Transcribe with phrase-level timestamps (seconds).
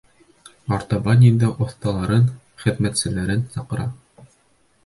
[0.77, 2.25] Артабан инде оҫталарын,
[2.65, 3.87] хеҙмәтселәрен саҡыра.